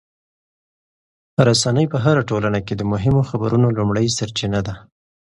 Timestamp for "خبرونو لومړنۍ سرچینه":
3.29-4.59